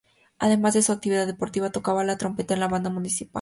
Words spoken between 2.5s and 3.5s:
en la Banda Municipal.